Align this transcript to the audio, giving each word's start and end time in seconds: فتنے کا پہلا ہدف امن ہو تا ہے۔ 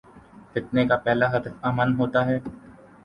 فتنے 0.51 0.81
کا 0.89 0.97
پہلا 1.05 1.27
ہدف 1.33 1.53
امن 1.67 1.89
ہو 1.97 2.05
تا 2.13 2.21
ہے۔ 2.29 2.37